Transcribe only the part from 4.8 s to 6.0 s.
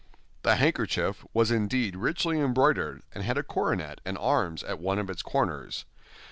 of its corners.